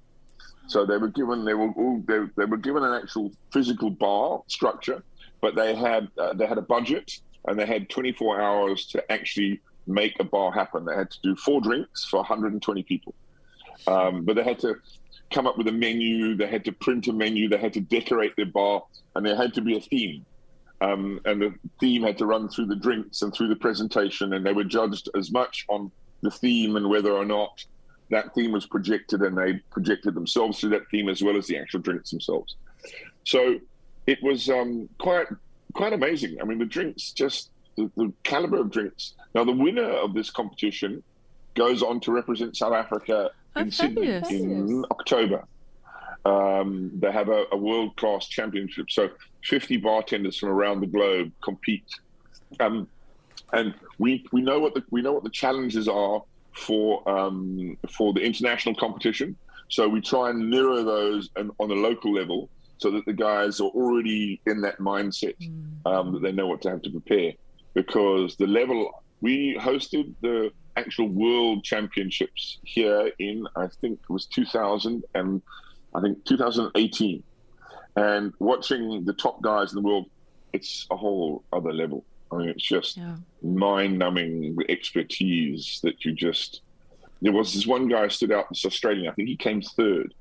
So 0.68 0.86
they 0.86 0.98
were 0.98 1.10
given 1.10 1.44
they 1.44 1.54
were 1.54 1.72
all, 1.72 2.02
they, 2.08 2.20
they 2.38 2.46
were 2.46 2.58
given 2.58 2.84
an 2.84 2.94
actual 2.94 3.32
physical 3.52 3.90
bar 3.90 4.42
structure, 4.48 5.04
but 5.42 5.56
they 5.56 5.76
had 5.76 6.08
uh, 6.18 6.34
they 6.34 6.46
had 6.46 6.58
a 6.58 6.62
budget 6.62 7.12
and 7.46 7.60
they 7.60 7.66
had 7.66 7.90
24 7.90 8.40
hours 8.40 8.86
to 8.88 9.12
actually 9.12 9.60
make 9.88 10.20
a 10.20 10.24
bar 10.24 10.52
happen. 10.52 10.86
They 10.86 10.96
had 10.96 11.12
to 11.12 11.18
do 11.24 11.36
four 11.36 11.60
drinks 11.60 12.06
for 12.06 12.18
120 12.18 12.84
people, 12.84 13.14
um, 13.88 14.24
but 14.24 14.36
they 14.36 14.44
had 14.44 14.60
to 14.60 14.76
come 15.32 15.48
up 15.48 15.58
with 15.58 15.68
a 15.68 15.72
menu. 15.72 16.36
They 16.36 16.48
had 16.48 16.64
to 16.66 16.72
print 16.72 17.08
a 17.08 17.14
menu. 17.14 17.50
They 17.50 17.58
had 17.58 17.74
to 17.74 17.82
decorate 17.82 18.36
their 18.38 18.46
bar, 18.46 18.84
and 19.16 19.26
there 19.26 19.36
had 19.36 19.54
to 19.56 19.62
be 19.62 19.76
a 19.76 19.82
theme. 19.82 20.26
Um, 20.80 21.20
and 21.26 21.42
the 21.42 21.54
theme 21.80 22.04
had 22.04 22.18
to 22.20 22.26
run 22.26 22.50
through 22.50 22.66
the 22.68 22.76
drinks 22.76 23.22
and 23.22 23.34
through 23.34 23.50
the 23.50 23.56
presentation, 23.56 24.34
and 24.34 24.46
they 24.46 24.54
were 24.54 24.64
judged 24.64 25.10
as 25.16 25.32
much 25.32 25.66
on 25.70 25.92
the 26.22 26.32
theme 26.32 26.76
and 26.76 26.90
whether 26.90 27.12
or 27.12 27.26
not 27.26 27.64
that 28.10 28.34
theme 28.36 28.52
was 28.52 28.66
projected 28.66 29.22
and 29.22 29.38
they 29.38 29.54
projected 29.72 30.14
themselves 30.14 30.60
through 30.60 30.70
that 30.70 30.88
theme 30.90 31.10
as 31.10 31.24
well 31.24 31.38
as 31.38 31.48
the 31.48 31.58
actual 31.58 31.80
drinks 31.80 32.12
themselves. 32.12 32.56
So 33.24 33.60
it 34.08 34.22
was 34.22 34.50
um, 34.50 34.90
quite 35.00 35.28
quite 35.74 35.94
amazing. 35.94 36.38
I 36.42 36.46
mean, 36.46 36.60
the 36.60 36.66
drinks 36.66 37.12
just 37.12 37.50
the, 37.76 37.90
the, 37.96 38.12
caliber 38.24 38.60
of 38.60 38.72
drinks. 38.72 39.14
Now, 39.34 39.44
the 39.44 39.54
winner 39.54 39.90
of 39.90 40.14
this 40.14 40.30
competition 40.30 41.04
goes 41.56 41.82
on 41.82 42.00
to 42.02 42.12
represent 42.12 42.58
South 42.58 42.74
Africa 42.74 43.32
oh, 43.56 43.62
in 43.62 43.72
fabulous. 43.72 44.28
Sydney 44.28 44.44
in 44.44 44.86
October. 44.92 45.46
Um, 46.26 46.92
they 47.00 47.12
have 47.12 47.30
a, 47.30 47.46
a 47.52 47.58
world 47.58 47.96
class 47.96 48.28
championship. 48.28 48.92
So 48.92 49.10
50 49.46 49.78
bartenders 49.78 50.38
from 50.38 50.50
around 50.50 50.82
the 50.82 50.88
globe 50.88 51.32
compete. 51.42 51.88
Um, 52.60 52.88
and 53.54 53.74
we 53.98 54.26
we 54.32 54.42
know 54.42 54.60
what 54.60 54.74
the 54.74 54.84
we 54.92 55.02
know 55.02 55.14
what 55.14 55.24
the 55.24 55.30
challenges 55.30 55.88
are 55.88 56.22
for 56.54 57.08
um, 57.10 57.78
for 57.90 58.14
the 58.14 58.22
international 58.22 58.76
competition. 58.76 59.36
So 59.70 59.88
we 59.88 60.02
try 60.02 60.30
and 60.30 60.50
mirror 60.50 60.84
those 60.84 61.30
and 61.36 61.52
on 61.60 61.72
a 61.72 61.76
local 61.76 62.14
level, 62.14 62.50
so 62.78 62.92
that 62.92 63.06
the 63.06 63.14
guys 63.14 63.60
are 63.60 63.70
already 63.70 64.42
in 64.46 64.62
that 64.62 64.80
mindset 64.80 65.36
mm. 65.40 65.86
um, 65.86 66.14
that 66.14 66.22
they 66.22 66.32
know 66.32 66.48
what 66.48 66.62
to 66.64 66.70
have 66.70 66.82
to 66.84 66.90
prepare. 66.90 67.34
Because 67.74 68.36
the 68.36 68.48
level 68.48 69.04
we 69.22 69.56
hosted 69.60 70.14
the 70.22 70.52
actual 70.76 71.08
world 71.08 71.64
championships 71.64 72.60
here 72.64 73.12
in 73.20 73.48
I 73.56 73.68
think 73.80 74.00
it 74.02 74.10
was 74.10 74.26
2000 74.26 75.04
and 75.14 75.42
I 75.94 76.02
think 76.02 76.24
2018, 76.26 77.24
and 77.98 78.34
watching 78.40 79.04
the 79.04 79.14
top 79.14 79.42
guys 79.42 79.72
in 79.72 79.76
the 79.76 79.82
world, 79.82 80.10
it's 80.54 80.88
a 80.90 80.96
whole 80.96 81.44
other 81.52 81.74
level. 81.74 82.06
I 82.32 82.38
mean, 82.38 82.50
it's 82.50 82.64
just 82.64 82.98
yeah. 82.98 83.16
mind-numbing 83.42 84.58
expertise 84.70 85.80
that 85.84 86.06
you 86.06 86.14
just. 86.14 86.62
There 87.22 87.32
was 87.32 87.54
this 87.54 87.68
one 87.68 87.88
guy 87.88 88.08
stood 88.08 88.32
out, 88.32 88.50
this 88.50 88.66
Australian. 88.66 89.08
I 89.10 89.14
think 89.14 89.28
he 89.28 89.36
came 89.36 89.62
third, 89.62 90.14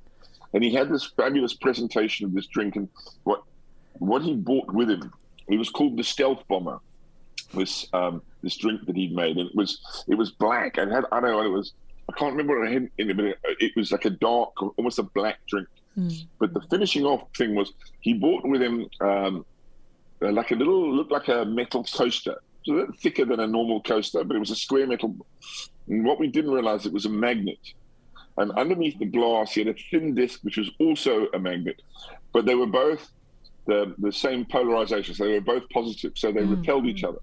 and 0.53 0.63
he 0.63 0.75
had 0.75 0.91
this 0.91 1.13
fabulous 1.17 1.55
presentation 1.55 2.27
of 2.27 2.35
this 2.35 2.47
drink 2.47 2.77
and 2.77 2.89
what 3.25 3.43
what 3.95 4.23
he 4.23 4.35
brought 4.35 4.73
with 4.73 4.91
him. 4.91 5.13
It 5.49 5.59
was 5.59 5.71
called 5.71 5.97
the 5.97 6.05
Stealth 6.05 6.47
Bomber. 6.49 6.79
This 7.55 7.87
um, 7.93 8.23
this 8.43 8.57
drink 8.57 8.87
that 8.87 8.97
he'd 8.97 9.15
made, 9.15 9.37
and 9.39 9.49
it 9.49 9.57
was 9.57 10.05
it 10.09 10.15
was 10.15 10.31
black 10.31 10.77
and 10.77 10.93
had 10.93 11.05
I 11.11 11.21
don't 11.21 11.31
know 11.31 11.43
it 11.43 11.49
was 11.49 11.73
I 12.11 12.19
can't 12.19 12.33
remember 12.33 12.59
what 12.59 12.69
it 12.69 12.73
had 12.73 12.91
in 12.99 13.11
it, 13.11 13.17
but 13.17 13.25
it, 13.25 13.39
it 13.61 13.73
was 13.77 13.93
like 13.93 14.05
a 14.05 14.11
dark, 14.11 14.51
almost 14.77 14.99
a 14.99 15.05
black 15.05 15.39
drink. 15.47 15.69
Mm. 15.97 16.27
But 16.39 16.55
the 16.55 16.61
finishing 16.71 17.05
off 17.05 17.29
thing 17.37 17.55
was 17.55 17.73
he 18.01 18.15
brought 18.15 18.47
with 18.47 18.63
him 18.63 18.89
um, 19.01 19.45
uh, 20.23 20.33
like 20.33 20.51
a 20.51 20.55
little, 20.55 20.95
looked 20.95 21.13
like 21.13 21.29
a 21.29 21.45
metal 21.45 21.85
coaster. 21.85 22.37
It 22.67 22.73
was 22.73 22.83
a 22.83 22.87
bit 22.87 23.01
thicker 23.01 23.25
than 23.25 23.41
a 23.41 23.47
normal 23.47 23.83
coaster, 23.83 24.23
but 24.25 24.37
it 24.37 24.41
was 24.41 24.51
a 24.51 24.57
square 24.57 24.87
metal. 24.87 25.15
And 25.89 26.05
what 26.05 26.19
we 26.19 26.29
didn't 26.29 26.51
realize, 26.51 26.87
it 26.87 26.93
was 26.93 27.07
a 27.07 27.11
magnet. 27.11 27.59
And 28.37 28.53
underneath 28.53 28.99
the 28.99 29.07
glass, 29.07 29.53
he 29.53 29.61
had 29.65 29.75
a 29.75 29.79
thin 29.91 30.15
disc, 30.15 30.41
which 30.43 30.57
was 30.57 30.71
also 30.79 31.27
a 31.35 31.39
magnet. 31.39 31.83
But 32.33 32.47
they 32.47 32.55
were 32.55 32.67
both 32.67 33.11
the, 33.67 33.95
the 33.99 34.13
same 34.13 34.45
polarization. 34.45 35.15
So 35.15 35.25
they 35.25 35.33
were 35.33 35.41
both 35.41 35.69
positive. 35.71 36.13
So 36.17 36.33
they 36.33 36.43
mm. 36.43 36.57
repelled 36.57 36.87
each 36.87 37.05
other. 37.05 37.19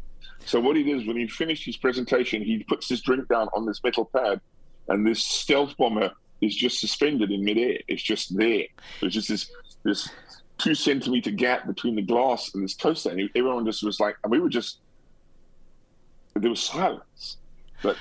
So 0.45 0.59
what 0.59 0.75
he 0.75 0.83
did 0.83 1.01
is 1.01 1.07
when 1.07 1.17
he 1.17 1.27
finished 1.27 1.65
his 1.65 1.77
presentation, 1.77 2.41
he 2.41 2.63
puts 2.63 2.87
his 2.87 3.01
drink 3.01 3.27
down 3.27 3.49
on 3.53 3.65
this 3.65 3.83
metal 3.83 4.05
pad, 4.05 4.39
and 4.87 5.05
this 5.05 5.23
stealth 5.23 5.75
bomber 5.77 6.11
is 6.41 6.55
just 6.55 6.79
suspended 6.79 7.31
in 7.31 7.43
midair. 7.43 7.79
It's 7.87 8.01
just 8.01 8.37
there. 8.37 8.65
It's 9.01 9.13
just 9.13 9.29
this 9.29 9.51
this 9.83 10.09
two 10.57 10.75
centimeter 10.75 11.31
gap 11.31 11.67
between 11.67 11.95
the 11.95 12.01
glass 12.01 12.53
and 12.53 12.63
this 12.63 12.73
coaster. 12.73 13.09
And 13.09 13.29
everyone 13.35 13.65
just 13.65 13.83
was 13.83 13.99
like, 13.99 14.15
and 14.23 14.31
we 14.31 14.39
were 14.39 14.49
just, 14.49 14.79
there 16.35 16.49
was 16.49 16.61
silence. 16.61 17.37
But 17.83 17.97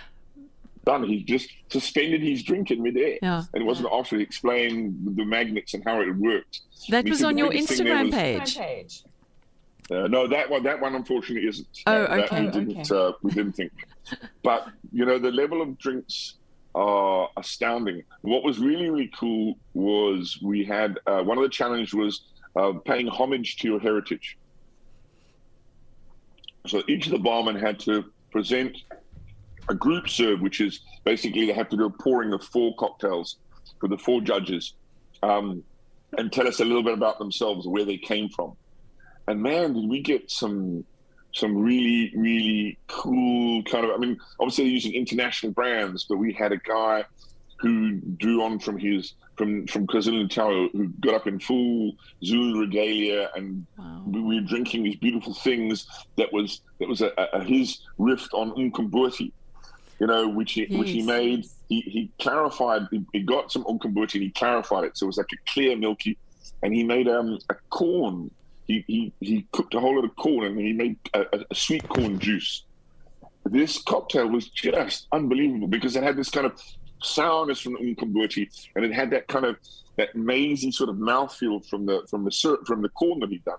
done. 0.86 1.02
He 1.02 1.22
just 1.22 1.50
suspended 1.68 2.22
his 2.22 2.42
drink 2.42 2.70
in 2.70 2.82
midair. 2.82 3.18
Yeah. 3.20 3.42
And 3.52 3.62
it 3.62 3.66
wasn't 3.66 3.88
after 3.92 4.16
he 4.16 4.22
explained 4.22 5.16
the 5.16 5.24
magnets 5.24 5.74
and 5.74 5.84
how 5.84 6.00
it 6.00 6.16
worked. 6.16 6.60
That 6.88 7.06
was 7.06 7.22
on 7.22 7.36
your 7.36 7.50
Instagram 7.50 8.06
was, 8.06 8.54
page. 8.54 9.02
Uh, 9.90 10.08
no, 10.08 10.26
that 10.26 10.48
one, 10.48 10.62
that 10.62 10.80
one 10.80 10.94
unfortunately 10.94 11.48
isn't. 11.48 11.68
Oh, 11.86 11.94
okay. 11.94 12.46
we 12.46 12.50
didn't, 12.50 12.90
okay. 12.90 13.08
Uh, 13.08 13.12
we 13.22 13.30
didn't 13.32 13.52
think. 13.52 13.72
but 14.42 14.68
you 14.92 15.04
know, 15.04 15.18
the 15.18 15.30
level 15.30 15.60
of 15.60 15.76
drinks 15.78 16.34
are 16.74 17.28
astounding. 17.36 18.02
What 18.22 18.42
was 18.42 18.58
really, 18.58 18.88
really 18.90 19.10
cool 19.18 19.56
was 19.74 20.38
we 20.42 20.64
had 20.64 20.98
uh, 21.06 21.22
one 21.22 21.38
of 21.38 21.42
the 21.42 21.50
challenges 21.50 21.94
was 21.94 22.22
uh, 22.56 22.72
paying 22.84 23.08
homage 23.08 23.56
to 23.58 23.68
your 23.68 23.80
heritage. 23.80 24.38
So 26.66 26.82
each 26.88 27.06
of 27.06 27.12
the 27.12 27.18
barmen 27.18 27.60
had 27.60 27.78
to 27.80 28.04
present 28.32 28.76
a 29.68 29.74
group 29.74 30.08
serve, 30.08 30.40
which 30.40 30.60
is 30.60 30.80
basically 31.04 31.46
they 31.46 31.52
have 31.52 31.68
to 31.70 31.76
do 31.76 31.86
a 31.86 31.90
pouring 31.90 32.32
of 32.32 32.42
four 32.42 32.74
cocktails 32.76 33.36
for 33.80 33.88
the 33.88 33.98
four 33.98 34.20
judges, 34.20 34.74
um, 35.22 35.62
and 36.18 36.32
tell 36.32 36.48
us 36.48 36.60
a 36.60 36.64
little 36.64 36.82
bit 36.82 36.94
about 36.94 37.18
themselves, 37.18 37.66
where 37.66 37.84
they 37.84 37.98
came 37.98 38.28
from. 38.28 38.56
And 39.28 39.42
man, 39.42 39.74
did 39.74 39.88
we 39.88 40.00
get 40.00 40.30
some 40.30 40.84
some 41.34 41.56
really 41.58 42.12
really 42.16 42.78
cool 42.86 43.62
kind 43.64 43.84
of. 43.84 43.90
I 43.90 43.98
mean, 43.98 44.16
obviously 44.40 44.64
they're 44.64 44.72
using 44.72 44.94
international 44.94 45.52
brands, 45.52 46.06
but 46.08 46.16
we 46.16 46.32
had 46.32 46.52
a 46.52 46.56
guy 46.56 47.04
who 47.58 48.00
drew 48.18 48.42
on 48.42 48.58
from 48.58 48.78
his 48.78 49.14
from 49.36 49.66
from 49.66 49.86
KwaZulu 49.86 50.22
Natal, 50.22 50.68
who 50.72 50.88
got 51.00 51.14
up 51.14 51.26
in 51.26 51.38
full 51.38 51.92
Zulu 52.24 52.60
regalia, 52.60 53.30
and 53.34 53.66
wow. 53.78 54.02
we 54.06 54.22
were 54.22 54.40
drinking 54.40 54.84
these 54.84 54.96
beautiful 54.96 55.34
things. 55.34 55.86
That 56.16 56.32
was 56.32 56.62
that 56.80 56.88
was 56.88 57.00
a, 57.02 57.12
a, 57.16 57.42
his 57.42 57.80
riff 57.98 58.26
on 58.32 58.52
Umqombothi, 58.52 59.32
you 60.00 60.06
know, 60.06 60.28
which 60.28 60.52
he 60.52 60.66
yes. 60.68 60.78
which 60.78 60.90
he 60.90 61.02
made. 61.02 61.46
He, 61.68 61.80
he 61.80 62.10
clarified. 62.20 62.82
He, 62.90 63.04
he 63.12 63.20
got 63.20 63.50
some 63.50 63.64
umqombothi 63.64 64.14
and 64.14 64.22
he 64.22 64.30
clarified 64.30 64.84
it, 64.84 64.96
so 64.96 65.06
it 65.06 65.08
was 65.08 65.18
like 65.18 65.32
a 65.32 65.52
clear 65.52 65.76
milky. 65.76 66.16
And 66.62 66.72
he 66.72 66.84
made 66.84 67.08
um, 67.08 67.38
a 67.50 67.54
corn. 67.70 68.30
He, 68.66 68.84
he 68.86 69.12
he 69.20 69.46
cooked 69.52 69.74
a 69.74 69.80
whole 69.80 69.96
lot 69.96 70.04
of 70.04 70.14
corn 70.16 70.46
and 70.46 70.60
he 70.60 70.72
made 70.72 70.96
a, 71.14 71.44
a 71.50 71.54
sweet 71.54 71.88
corn 71.88 72.18
juice. 72.18 72.64
This 73.44 73.80
cocktail 73.82 74.28
was 74.28 74.48
just 74.48 75.06
unbelievable 75.12 75.68
because 75.68 75.94
it 75.94 76.02
had 76.02 76.16
this 76.16 76.30
kind 76.30 76.46
of 76.46 76.60
sourness 77.02 77.60
from 77.60 77.74
the 77.74 78.48
and 78.74 78.84
it 78.84 78.92
had 78.92 79.10
that 79.10 79.28
kind 79.28 79.44
of 79.44 79.56
that 79.96 80.14
mazy 80.14 80.70
sort 80.70 80.90
of 80.90 80.96
mouthfeel 80.96 81.66
from 81.68 81.86
the 81.86 82.06
from 82.10 82.24
the 82.24 82.58
from 82.66 82.82
the 82.82 82.88
corn 82.90 83.20
that 83.20 83.30
he'd 83.30 83.44
done. 83.44 83.58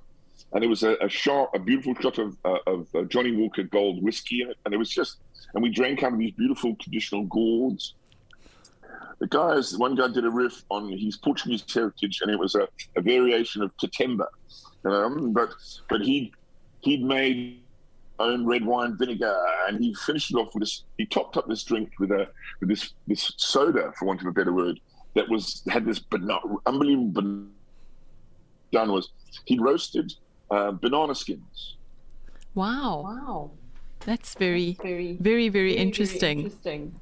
And 0.54 0.64
it 0.64 0.68
was 0.68 0.84
a, 0.84 0.96
a 1.02 1.10
shot, 1.10 1.50
a 1.54 1.60
beautiful 1.60 1.94
shot 1.96 2.20
of, 2.20 2.38
uh, 2.46 2.58
of 2.68 2.88
uh, 2.96 3.04
Johnnie 3.04 3.36
Walker 3.36 3.64
Gold 3.64 4.02
whiskey 4.02 4.44
in 4.44 4.50
it, 4.50 4.58
and 4.64 4.74
it 4.74 4.78
was 4.78 4.90
just, 4.90 5.18
and 5.54 5.62
we 5.62 5.70
drank 5.70 6.04
out 6.04 6.14
of 6.14 6.20
these 6.20 6.32
beautiful 6.32 6.74
traditional 6.80 7.26
gourds. 7.26 7.96
The 9.20 9.28
guys, 9.28 9.78
one 9.78 9.96
guy 9.96 10.08
did 10.08 10.24
a 10.24 10.30
riff 10.30 10.64
on 10.70 10.90
his 10.90 11.18
Portuguese 11.18 11.66
heritage, 11.74 12.20
and 12.22 12.32
it 12.32 12.40
was 12.40 12.56
a, 12.56 12.68
a 12.96 13.02
variation 13.02 13.62
of 13.62 13.76
Katemba, 13.78 14.28
um, 14.86 15.34
but 15.34 15.50
but 15.90 16.02
he 16.02 16.32
he'd 16.82 17.04
made 17.04 17.60
own 18.20 18.46
red 18.46 18.66
wine 18.66 18.98
vinegar, 18.98 19.36
and 19.68 19.80
he 19.80 19.94
finished 19.94 20.32
it 20.32 20.36
off 20.36 20.54
with 20.54 20.62
this. 20.62 20.84
He 20.98 21.06
topped 21.06 21.38
up 21.38 21.48
this 21.48 21.64
drink 21.64 21.92
with 22.00 22.12
a 22.12 22.28
with 22.60 22.70
this 22.70 22.94
this 23.08 23.34
soda, 23.38 23.92
for 23.98 24.06
want 24.06 24.22
of 24.22 24.28
a 24.28 24.32
better 24.32 24.54
word, 24.54 24.80
that 25.16 25.28
was 25.30 25.64
had 25.70 25.86
this 25.86 26.00
banana, 26.00 26.40
unbelievable 26.66 27.48
done 28.72 28.92
was 28.92 29.10
he 29.46 29.58
roasted 29.58 30.14
uh, 30.52 30.72
banana 30.72 31.16
skins. 31.16 31.78
Wow. 32.56 33.02
Wow. 33.04 33.52
That's 34.02 34.36
very, 34.36 34.78
very, 34.82 35.18
very, 35.20 35.50
very, 35.50 35.76
interesting. 35.76 36.38
Very 36.38 36.46
interesting. 36.46 37.00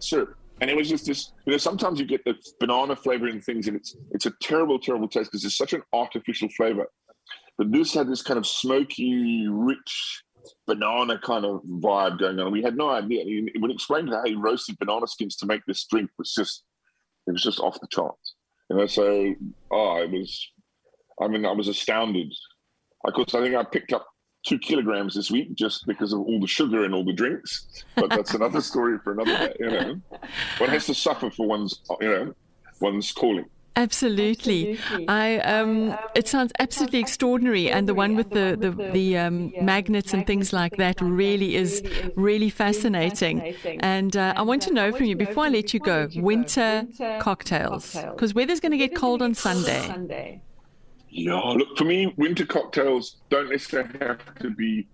Sure. 0.00 0.36
And 0.60 0.70
it 0.70 0.76
was 0.76 0.88
just 0.88 1.06
this, 1.06 1.32
you 1.46 1.52
know, 1.52 1.58
sometimes 1.58 2.00
you 2.00 2.06
get 2.06 2.24
the 2.24 2.34
banana 2.58 2.96
flavor 2.96 3.28
in 3.28 3.40
things 3.40 3.68
and 3.68 3.76
it's 3.76 3.96
it's 4.10 4.26
a 4.26 4.32
terrible, 4.42 4.78
terrible 4.78 5.08
taste 5.08 5.30
because 5.30 5.44
it's 5.44 5.56
such 5.56 5.72
an 5.72 5.82
artificial 5.92 6.48
flavor. 6.50 6.86
But 7.58 7.72
this 7.72 7.92
had 7.92 8.08
this 8.08 8.22
kind 8.22 8.38
of 8.38 8.46
smoky, 8.46 9.46
rich 9.48 10.22
banana 10.66 11.18
kind 11.18 11.44
of 11.44 11.62
vibe 11.64 12.18
going 12.18 12.38
on. 12.38 12.52
We 12.52 12.62
had 12.62 12.76
no 12.76 12.88
idea. 12.88 13.24
When 13.58 13.70
he 13.70 13.74
explained 13.74 14.10
how 14.10 14.22
he 14.24 14.34
roasted 14.34 14.78
banana 14.78 15.06
skins 15.06 15.36
to 15.36 15.46
make 15.46 15.62
this 15.66 15.84
drink 15.90 16.10
was 16.16 16.32
just, 16.32 16.64
it 17.26 17.32
was 17.32 17.42
just 17.42 17.60
off 17.60 17.80
the 17.80 17.88
charts. 17.90 18.36
You 18.70 18.76
know, 18.76 18.86
so, 18.86 19.34
oh, 19.72 19.96
it 19.96 20.10
was 20.10 20.48
I 21.20 21.28
mean, 21.28 21.44
I 21.44 21.52
was 21.52 21.68
astounded. 21.68 22.32
Of 23.04 23.14
course, 23.14 23.34
I 23.34 23.40
think 23.40 23.54
I 23.54 23.64
picked 23.64 23.92
up 23.92 24.06
two 24.46 24.58
kilograms 24.58 25.14
this 25.14 25.30
week 25.30 25.54
just 25.54 25.86
because 25.86 26.12
of 26.12 26.20
all 26.20 26.40
the 26.40 26.46
sugar 26.46 26.84
and 26.84 26.94
all 26.94 27.04
the 27.04 27.12
drinks. 27.12 27.84
But 27.96 28.10
that's 28.10 28.34
another 28.34 28.60
story 28.60 28.98
for 29.02 29.12
another 29.12 29.48
day. 29.48 29.56
You 29.58 29.70
know, 29.70 30.00
one 30.58 30.70
has 30.70 30.86
to 30.86 30.94
suffer 30.94 31.30
for 31.30 31.46
one's, 31.46 31.80
you 32.00 32.08
know, 32.08 32.34
one's 32.80 33.12
calling. 33.12 33.46
Absolutely. 33.78 34.72
absolutely. 34.72 35.08
I 35.08 35.38
um, 35.38 35.96
it 36.16 36.26
sounds 36.26 36.52
absolutely 36.58 36.98
extraordinary, 36.98 37.70
and 37.70 37.88
the 37.88 37.94
one 37.94 38.16
with 38.16 38.30
the 38.30 38.56
the, 38.58 38.70
the 38.92 39.16
um, 39.16 39.52
magnets 39.62 40.12
and 40.12 40.26
things 40.26 40.52
like 40.52 40.76
that 40.78 41.00
really 41.00 41.54
is 41.54 41.82
really 42.16 42.50
fascinating. 42.50 43.54
And 43.80 44.16
uh, 44.16 44.34
I 44.36 44.42
want 44.42 44.62
to 44.62 44.72
know 44.72 44.90
from 44.90 45.06
you 45.06 45.16
before 45.16 45.44
I 45.44 45.48
let 45.48 45.72
you 45.72 45.80
go, 45.80 46.08
winter 46.16 46.86
cocktails, 47.20 47.94
because 47.94 48.34
weather's 48.34 48.60
going 48.60 48.72
to 48.72 48.78
get 48.78 48.96
cold 48.96 49.22
on 49.22 49.34
Sunday. 49.34 50.42
Yeah, 51.10 51.34
look 51.34 51.78
for 51.78 51.84
me, 51.84 52.12
winter 52.16 52.44
cocktails 52.44 53.16
don't 53.30 53.48
necessarily 53.48 53.98
have 54.00 54.34
to 54.40 54.50
be 54.50 54.86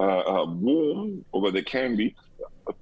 uh, 0.00 0.18
uh, 0.18 0.46
warm, 0.46 1.24
although 1.32 1.50
they 1.52 1.62
can 1.62 1.96
be. 1.96 2.14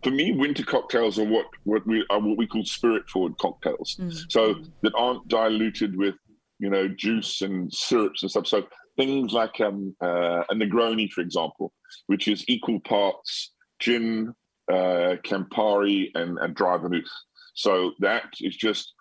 For 0.03 0.11
me, 0.11 0.33
winter 0.33 0.65
cocktails 0.65 1.19
are 1.19 1.25
what 1.25 1.47
what 1.65 1.87
we 1.87 2.05
are 2.11 2.21
what 2.21 2.37
we 2.39 2.47
call 2.47 2.65
spirit 2.65 3.09
forward 3.09 3.39
cocktails. 3.39 3.97
Mm. 3.99 4.31
So 4.31 4.57
that 4.83 4.93
aren't 4.95 5.29
diluted 5.29 5.97
with 5.97 6.15
you 6.59 6.71
know 6.71 6.89
juice 6.89 7.43
and 7.43 7.73
syrups 7.73 8.23
and 8.23 8.31
stuff. 8.31 8.47
So 8.47 8.67
things 8.97 9.33
like 9.33 9.61
um, 9.61 9.95
uh, 10.03 10.43
a 10.51 10.55
Negroni, 10.55 11.11
for 11.11 11.23
example, 11.23 11.73
which 12.07 12.29
is 12.29 12.45
equal 12.49 12.81
parts 12.81 13.53
gin, 13.81 14.35
uh, 14.71 15.17
Campari, 15.25 16.11
and, 16.15 16.39
and 16.39 16.55
dry 16.55 16.77
vermouth. 16.77 17.11
So 17.55 17.93
that 18.01 18.25
is 18.41 18.57
just 18.57 18.93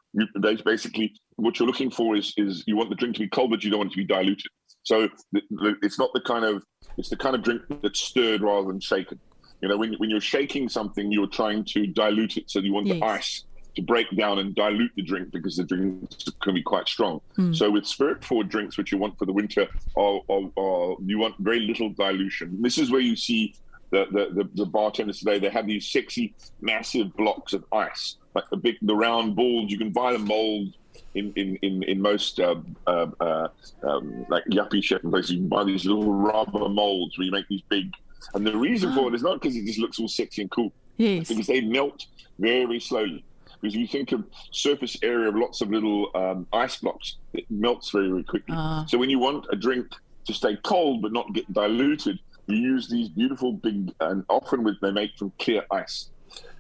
basically 0.42 1.14
what 1.36 1.60
you're 1.60 1.68
looking 1.68 1.92
for 1.92 2.16
is 2.16 2.34
is 2.38 2.64
you 2.66 2.76
want 2.76 2.90
the 2.90 2.96
drink 2.96 3.16
to 3.16 3.22
be 3.22 3.30
cold, 3.30 3.52
but 3.52 3.64
you 3.64 3.70
don't 3.70 3.80
want 3.80 3.92
it 3.92 3.96
to 3.96 4.02
be 4.02 4.06
diluted. 4.06 4.52
So 4.84 5.08
it's 5.42 6.00
not 6.00 6.10
the 6.14 6.22
kind 6.22 6.46
of 6.46 6.64
it's 6.98 7.10
the 7.10 7.18
kind 7.18 7.36
of 7.36 7.44
drink 7.44 7.62
that's 7.84 8.00
stirred 8.00 8.42
rather 8.42 8.68
than 8.68 8.80
shaken. 8.80 9.20
You 9.62 9.70
know, 9.70 9.78
when 9.78 9.94
when 9.96 10.10
you're 10.10 10.22
shaking 10.22 10.70
something, 10.70 11.12
you're 11.12 11.28
trying 11.28 11.66
to 11.66 11.88
dilute 11.88 12.38
it. 12.38 12.50
So 12.50 12.60
you 12.60 12.74
want 12.74 12.88
yes. 12.88 13.00
the 13.00 13.06
ice 13.06 13.44
to 13.76 13.82
break 13.82 14.08
down 14.18 14.40
and 14.40 14.56
dilute 14.56 14.92
the 14.96 15.02
drink 15.02 15.32
because 15.32 15.58
the 15.58 15.64
drink 15.64 16.10
can 16.42 16.54
be 16.54 16.64
quite 16.64 16.88
strong. 16.88 17.22
Mm. 17.38 17.56
So 17.56 17.70
with 17.70 17.86
spirit 17.86 18.24
forward 18.24 18.50
drinks, 18.50 18.78
which 18.78 18.92
you 18.92 18.98
want 18.98 19.18
for 19.18 19.26
the 19.26 19.34
winter, 19.34 19.68
are, 19.96 20.22
are, 20.30 20.50
are, 20.58 20.96
you 21.06 21.20
want 21.20 21.36
very 21.40 21.60
little 21.60 21.90
dilution. 21.90 22.62
This 22.62 22.78
is 22.78 22.90
where 22.90 23.02
you 23.02 23.16
see 23.16 23.56
the, 23.92 24.06
the, 24.12 24.44
the, 24.44 24.50
the 24.56 24.66
bartenders 24.66 25.20
today. 25.20 25.40
They 25.40 25.50
have 25.50 25.68
these 25.68 25.88
sexy, 25.88 26.34
massive 26.62 27.16
blocks 27.16 27.54
of 27.54 27.64
ice, 27.72 28.18
like 28.34 28.50
the 28.50 28.58
big, 28.58 28.78
the 28.82 28.96
round 28.96 29.36
balls. 29.36 29.72
You 29.72 29.78
can 29.78 29.92
buy 29.92 30.14
the 30.14 30.20
mold 30.20 30.74
in 31.16 31.34
in 31.36 31.56
in, 31.62 31.84
in 31.84 32.02
most 32.02 32.40
uh, 32.40 32.56
uh, 32.88 33.08
uh, 33.20 33.48
um, 33.84 34.26
like 34.30 34.44
Yuppiechef 34.46 35.02
places, 35.10 35.32
you 35.32 35.38
can 35.40 35.48
buy 35.48 35.64
these 35.64 35.86
little 35.86 36.14
rubber 36.14 36.70
molds 36.70 37.18
where 37.18 37.26
you 37.26 37.32
make 37.32 37.48
these 37.48 37.64
big. 37.70 37.92
And 38.34 38.46
the 38.46 38.56
reason 38.56 38.94
for 38.94 39.10
it 39.10 39.16
is 39.16 39.24
not 39.24 39.42
because 39.42 39.56
it 39.56 39.66
just 39.66 39.80
looks 39.80 40.00
all 40.00 40.08
sexy 40.08 40.42
and 40.42 40.52
cool. 40.52 40.72
Yes. 40.98 41.28
Because 41.28 41.48
they 41.48 41.62
melt 41.62 42.06
very 42.38 42.80
slowly. 42.80 43.24
Because 43.62 43.76
you 43.76 43.88
think 43.88 44.12
of 44.12 44.24
surface 44.52 44.98
area 45.04 45.30
of 45.30 45.36
lots 45.36 45.62
of 45.62 45.70
little 45.70 46.10
um, 46.16 46.48
ice 46.54 46.78
blocks, 46.78 47.18
it 47.34 47.46
melts 47.50 47.90
very, 47.90 48.10
very 48.10 48.24
quickly. 48.24 48.56
Uh. 48.58 48.86
So 48.86 48.98
when 48.98 49.10
you 49.10 49.20
want 49.20 49.46
a 49.52 49.56
drink 49.56 49.88
to 50.26 50.34
stay 50.34 50.58
cold 50.64 51.02
but 51.02 51.12
not 51.12 51.34
get 51.34 51.52
diluted, 51.54 52.20
you 52.48 52.56
use 52.56 52.88
these 52.88 53.10
beautiful 53.10 53.54
big, 53.54 53.94
and 54.00 54.24
often 54.30 54.64
with 54.64 54.80
they 54.82 54.92
make 54.92 55.18
from 55.18 55.32
clear 55.40 55.64
ice. 55.72 56.10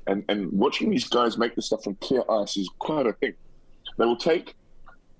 And 0.08 0.24
and 0.30 0.52
watching 0.52 0.90
these 0.90 1.08
guys 1.08 1.38
make 1.38 1.56
the 1.56 1.62
stuff 1.62 1.84
from 1.84 1.96
clear 1.96 2.24
ice 2.30 2.58
is 2.58 2.70
quite 2.80 3.08
a 3.08 3.14
thing. 3.14 3.34
They 3.98 4.06
will 4.06 4.18
take 4.18 4.56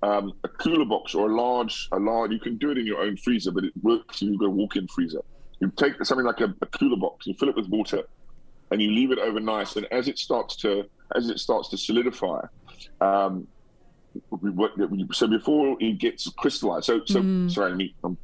um, 0.02 0.32
a 0.44 0.48
cooler 0.48 0.84
box 0.84 1.14
or 1.14 1.30
a 1.30 1.34
large, 1.34 1.88
a 1.92 1.98
large. 1.98 2.32
You 2.32 2.40
can 2.40 2.56
do 2.56 2.70
it 2.70 2.78
in 2.78 2.86
your 2.86 3.00
own 3.00 3.16
freezer, 3.16 3.52
but 3.52 3.64
it 3.64 3.72
works. 3.82 4.22
You've 4.22 4.38
got 4.38 4.46
a 4.46 4.50
walk-in 4.50 4.88
freezer. 4.88 5.22
You 5.60 5.70
take 5.76 6.02
something 6.04 6.26
like 6.26 6.40
a, 6.40 6.54
a 6.62 6.66
cooler 6.66 6.96
box, 6.96 7.26
you 7.26 7.34
fill 7.34 7.50
it 7.50 7.56
with 7.56 7.68
water, 7.68 8.02
and 8.70 8.80
you 8.80 8.90
leave 8.90 9.10
it 9.10 9.18
overnight. 9.18 9.76
And 9.76 9.86
as 9.92 10.08
it 10.08 10.18
starts 10.18 10.56
to, 10.56 10.84
as 11.14 11.28
it 11.28 11.38
starts 11.38 11.68
to 11.70 11.78
solidify, 11.78 12.46
um, 13.00 13.46
so 15.12 15.28
before 15.28 15.76
it 15.78 15.98
gets 15.98 16.28
crystallized. 16.30 16.86
So, 16.86 17.04
so 17.04 17.20
mm. 17.20 17.50
sorry, 17.50 17.72
I'm, 17.72 17.90
I'm 18.02 18.16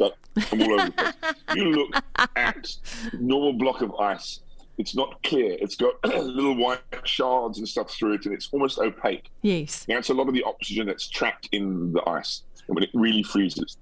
all 0.61 0.73
over 0.73 0.87
the 0.87 0.93
place. 0.93 1.35
you 1.55 1.71
look 1.71 2.03
at 2.35 2.77
normal 3.13 3.53
block 3.53 3.83
of 3.83 3.95
ice 3.95 4.41
it's 4.79 4.95
not 4.95 5.23
clear. 5.23 5.57
It's 5.61 5.77
got 5.77 5.95
little 6.05 6.55
white 6.55 6.81
shards 7.05 7.59
and 7.59 7.69
stuff 7.69 7.91
through 7.91 8.15
it, 8.15 8.27
and 8.27 8.35
it's 8.35 8.49
almost 8.53 8.79
opaque. 8.79 9.31
Yes. 9.43 9.87
Now 9.89 9.99
it's 9.99 10.11
a 10.11 10.15
lot 10.15 10.29
of 10.29 10.35
the 10.35 10.43
oxygen 10.43 10.87
that's 10.87 11.09
trapped 11.09 11.49
in 11.53 11.93
the 11.93 12.09
ice 12.09 12.43
when 12.67 12.83
it 12.83 12.91
really 12.93 13.23
freezes. 13.23 13.77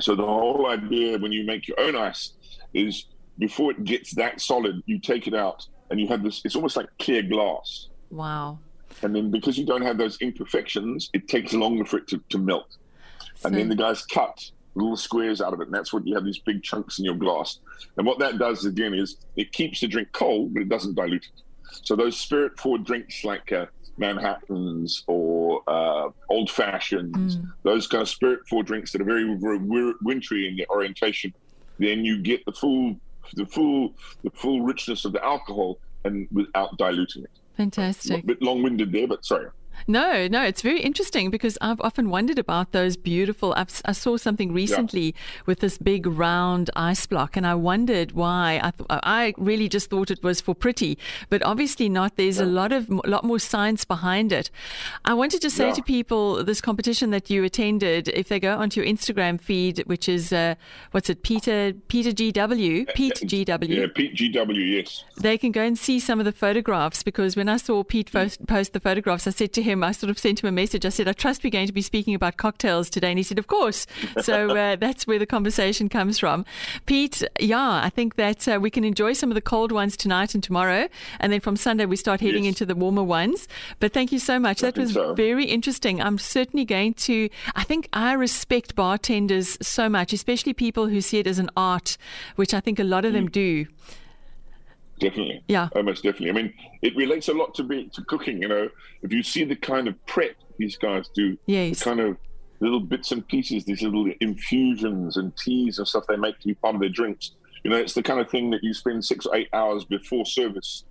So 0.00 0.14
the 0.14 0.26
whole 0.26 0.66
idea 0.66 1.18
when 1.18 1.30
you 1.30 1.44
make 1.44 1.68
your 1.68 1.78
own 1.78 1.94
ice 1.94 2.32
is 2.74 3.06
before 3.38 3.70
it 3.72 3.84
gets 3.84 4.14
that 4.14 4.40
solid, 4.40 4.82
you 4.86 4.98
take 4.98 5.26
it 5.26 5.34
out 5.34 5.66
and 5.90 6.00
you 6.00 6.06
have 6.08 6.22
this. 6.22 6.42
It's 6.44 6.56
almost 6.56 6.76
like 6.76 6.86
clear 6.98 7.22
glass. 7.22 7.88
Wow. 8.10 8.58
And 9.02 9.14
then 9.14 9.30
because 9.30 9.58
you 9.58 9.66
don't 9.66 9.82
have 9.82 9.98
those 9.98 10.18
imperfections, 10.18 11.10
it 11.12 11.28
takes 11.28 11.52
longer 11.52 11.84
for 11.84 11.98
it 11.98 12.06
to, 12.08 12.22
to 12.28 12.38
melt. 12.38 12.76
So, 13.36 13.48
and 13.48 13.56
then 13.56 13.68
the 13.68 13.74
guys 13.74 14.04
cut 14.06 14.50
little 14.74 14.96
squares 14.96 15.40
out 15.40 15.52
of 15.52 15.60
it. 15.60 15.64
And 15.64 15.74
that's 15.74 15.92
what 15.92 16.06
you 16.06 16.14
have 16.14 16.24
these 16.24 16.38
big 16.38 16.62
chunks 16.62 16.98
in 16.98 17.04
your 17.04 17.14
glass. 17.14 17.58
And 17.96 18.06
what 18.06 18.18
that 18.20 18.38
does 18.38 18.64
again 18.64 18.94
is 18.94 19.16
it 19.36 19.52
keeps 19.52 19.80
the 19.80 19.88
drink 19.88 20.08
cold, 20.12 20.54
but 20.54 20.62
it 20.62 20.68
doesn't 20.68 20.94
dilute 20.94 21.24
it. 21.24 21.42
So 21.82 21.96
those 21.96 22.16
spirit 22.16 22.58
forward 22.58 22.84
drinks 22.84 23.24
like 23.24 23.52
uh, 23.52 23.66
Manhattans 23.96 25.04
or 25.06 25.62
uh, 25.68 26.08
old 26.28 26.50
fashions, 26.50 27.36
mm. 27.36 27.52
those 27.62 27.86
kind 27.86 28.02
of 28.02 28.08
spirit 28.08 28.46
forward 28.48 28.66
drinks 28.66 28.92
that 28.92 29.00
are 29.00 29.04
very, 29.04 29.24
very 29.38 29.94
wintry 30.02 30.48
in 30.48 30.56
their 30.56 30.66
orientation, 30.70 31.32
then 31.78 32.04
you 32.04 32.22
get 32.22 32.44
the 32.44 32.52
full, 32.52 32.96
the 33.34 33.46
full, 33.46 33.94
the 34.22 34.30
full 34.30 34.62
richness 34.62 35.04
of 35.04 35.12
the 35.12 35.24
alcohol 35.24 35.78
and 36.04 36.28
without 36.32 36.76
diluting 36.76 37.24
it. 37.24 37.30
Fantastic. 37.56 38.24
A 38.24 38.26
bit 38.26 38.42
long 38.42 38.62
winded 38.62 38.92
there, 38.92 39.06
but 39.06 39.24
sorry. 39.24 39.48
No, 39.86 40.26
no, 40.28 40.42
it's 40.42 40.62
very 40.62 40.80
interesting 40.80 41.30
because 41.30 41.58
I've 41.60 41.80
often 41.80 42.10
wondered 42.10 42.38
about 42.38 42.72
those 42.72 42.96
beautiful. 42.96 43.54
I've, 43.56 43.80
i 43.84 43.92
saw 43.92 44.16
something 44.16 44.52
recently 44.52 45.06
yeah. 45.06 45.42
with 45.46 45.60
this 45.60 45.78
big 45.78 46.06
round 46.06 46.70
ice 46.76 47.06
block, 47.06 47.36
and 47.36 47.46
I 47.46 47.54
wondered 47.54 48.12
why. 48.12 48.60
I 48.62 48.70
th- 48.70 48.86
I 48.90 49.34
really 49.36 49.68
just 49.68 49.90
thought 49.90 50.10
it 50.10 50.22
was 50.22 50.40
for 50.40 50.54
pretty, 50.54 50.98
but 51.28 51.42
obviously 51.42 51.88
not. 51.88 52.16
There's 52.16 52.38
yeah. 52.38 52.44
a 52.44 52.46
lot 52.46 52.72
of 52.72 52.90
a 52.90 53.08
lot 53.08 53.24
more 53.24 53.38
science 53.38 53.84
behind 53.84 54.32
it. 54.32 54.50
I 55.04 55.14
wanted 55.14 55.42
to 55.42 55.50
say 55.50 55.68
yeah. 55.68 55.74
to 55.74 55.82
people 55.82 56.44
this 56.44 56.60
competition 56.60 57.10
that 57.10 57.30
you 57.30 57.44
attended, 57.44 58.08
if 58.08 58.28
they 58.28 58.40
go 58.40 58.56
onto 58.56 58.80
your 58.80 58.88
Instagram 58.90 59.40
feed, 59.40 59.82
which 59.86 60.08
is 60.08 60.32
uh, 60.32 60.54
what's 60.92 61.10
it, 61.10 61.22
Peter 61.22 61.72
Peter 61.88 62.10
GW, 62.10 62.94
Pete 62.94 63.14
GW, 63.14 63.68
yeah, 63.68 63.86
Pete 63.94 64.14
GW, 64.14 64.76
yes. 64.76 65.04
They 65.16 65.38
can 65.38 65.52
go 65.52 65.62
and 65.62 65.78
see 65.78 66.00
some 66.00 66.18
of 66.18 66.24
the 66.24 66.32
photographs 66.32 67.02
because 67.02 67.36
when 67.36 67.48
I 67.48 67.56
saw 67.56 67.82
Pete 67.82 68.10
post, 68.12 68.46
post 68.46 68.72
the 68.72 68.80
photographs, 68.80 69.26
I 69.26 69.30
said 69.30 69.52
to 69.54 69.62
him 69.64 69.82
I 69.82 69.92
sort 69.92 70.10
of 70.10 70.18
sent 70.18 70.42
him 70.42 70.48
a 70.48 70.52
message. 70.52 70.86
I 70.86 70.90
said, 70.90 71.08
I 71.08 71.12
trust 71.12 71.42
we're 71.42 71.50
going 71.50 71.66
to 71.66 71.72
be 71.72 71.82
speaking 71.82 72.14
about 72.14 72.36
cocktails 72.36 72.88
today. 72.88 73.10
And 73.10 73.18
he 73.18 73.22
said, 73.22 73.38
Of 73.38 73.46
course. 73.46 73.86
So 74.22 74.56
uh, 74.56 74.76
that's 74.80 75.06
where 75.06 75.18
the 75.18 75.26
conversation 75.26 75.88
comes 75.88 76.18
from. 76.18 76.44
Pete, 76.86 77.22
yeah, 77.40 77.80
I 77.82 77.90
think 77.90 78.16
that 78.16 78.46
uh, 78.46 78.58
we 78.60 78.70
can 78.70 78.84
enjoy 78.84 79.12
some 79.12 79.30
of 79.30 79.34
the 79.34 79.40
cold 79.40 79.72
ones 79.72 79.96
tonight 79.96 80.34
and 80.34 80.42
tomorrow. 80.42 80.88
And 81.20 81.32
then 81.32 81.40
from 81.40 81.56
Sunday, 81.56 81.86
we 81.86 81.96
start 81.96 82.20
heading 82.20 82.44
yes. 82.44 82.52
into 82.52 82.66
the 82.66 82.74
warmer 82.74 83.02
ones. 83.02 83.48
But 83.80 83.92
thank 83.92 84.12
you 84.12 84.18
so 84.18 84.38
much. 84.38 84.62
I 84.62 84.70
that 84.70 84.80
was 84.80 84.92
so. 84.92 85.14
very 85.14 85.46
interesting. 85.46 86.00
I'm 86.00 86.18
certainly 86.18 86.64
going 86.64 86.94
to, 86.94 87.28
I 87.54 87.64
think 87.64 87.88
I 87.92 88.12
respect 88.12 88.74
bartenders 88.74 89.58
so 89.60 89.88
much, 89.88 90.12
especially 90.12 90.52
people 90.52 90.88
who 90.88 91.00
see 91.00 91.18
it 91.18 91.26
as 91.26 91.38
an 91.38 91.50
art, 91.56 91.96
which 92.36 92.54
I 92.54 92.60
think 92.60 92.78
a 92.78 92.84
lot 92.84 93.04
of 93.04 93.12
mm. 93.12 93.14
them 93.14 93.30
do. 93.30 93.66
Definitely. 95.00 95.42
Yeah. 95.48 95.68
Oh, 95.72 95.78
Almost 95.78 96.02
definitely. 96.02 96.30
I 96.30 96.32
mean, 96.32 96.54
it 96.82 96.94
relates 96.96 97.28
a 97.28 97.32
lot 97.32 97.54
to 97.56 97.62
be 97.62 97.90
to 97.94 98.04
cooking. 98.04 98.40
You 98.40 98.48
know, 98.48 98.68
if 99.02 99.12
you 99.12 99.22
see 99.22 99.44
the 99.44 99.56
kind 99.56 99.88
of 99.88 100.06
prep 100.06 100.36
these 100.58 100.76
guys 100.76 101.08
do, 101.14 101.36
yes. 101.46 101.78
the 101.78 101.84
kind 101.84 102.00
of 102.00 102.16
little 102.60 102.80
bits 102.80 103.12
and 103.12 103.26
pieces, 103.26 103.64
these 103.64 103.82
little 103.82 104.10
infusions 104.20 105.16
and 105.16 105.36
teas 105.36 105.78
and 105.78 105.86
stuff 105.88 106.04
they 106.08 106.16
make 106.16 106.38
to 106.40 106.48
be 106.48 106.54
part 106.54 106.74
of 106.74 106.80
their 106.80 106.90
drinks. 106.90 107.32
You 107.64 107.70
know, 107.70 107.76
it's 107.76 107.94
the 107.94 108.02
kind 108.02 108.20
of 108.20 108.30
thing 108.30 108.50
that 108.50 108.62
you 108.62 108.74
spend 108.74 109.04
six 109.04 109.26
or 109.26 109.34
eight 109.36 109.48
hours 109.52 109.84
before 109.84 110.26
service 110.26 110.84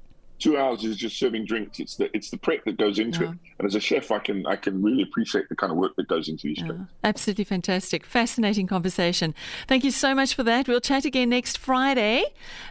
two 0.44 0.58
hours 0.58 0.84
is 0.84 0.98
just 0.98 1.18
serving 1.18 1.46
drinks. 1.46 1.80
It's 1.80 1.96
the 1.96 2.14
it's 2.16 2.30
the 2.30 2.38
prep 2.38 2.66
that 2.66 2.78
goes 2.78 3.00
into 3.00 3.24
yeah. 3.24 3.30
it. 3.32 3.38
And 3.60 3.66
as 3.66 3.76
a 3.76 3.80
chef, 3.80 4.12
I 4.12 4.20
can 4.20 4.46
I 4.46 4.58
can 4.58 4.84
really 4.84 5.02
appreciate 5.02 5.48
the 5.48 5.56
kind 5.56 5.72
of 5.72 5.78
work 5.78 5.96
that 5.96 6.08
goes 6.10 6.28
into 6.28 6.48
these 6.48 6.60
yeah. 6.60 6.68
drinks. 6.68 6.92
Absolutely 7.04 7.46
fantastic, 7.46 8.06
fascinating 8.06 8.68
conversation. 8.68 9.34
Thank 9.68 9.86
you 9.86 9.92
so 9.92 10.14
much 10.14 10.36
for 10.36 10.44
that. 10.44 10.68
We'll 10.68 10.82
chat 10.82 11.06
again 11.06 11.30
next 11.30 11.58
Friday, 11.58 12.26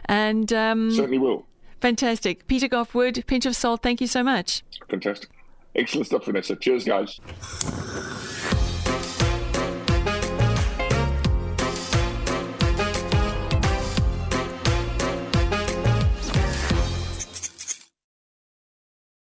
and 0.05 0.53
um, 0.53 0.91
certainly 0.91 1.17
will. 1.17 1.47
Fantastic, 1.81 2.47
Peter 2.47 2.69
Goffe-Wood, 2.69 3.25
pinch 3.27 3.45
of 3.45 3.55
salt. 3.55 3.81
Thank 3.81 3.99
you 3.99 4.07
so 4.07 4.23
much. 4.23 4.63
Fantastic, 4.89 5.29
excellent 5.75 6.07
stuff, 6.07 6.25
Vanessa. 6.25 6.55
Cheers, 6.55 6.85
guys. 6.85 7.19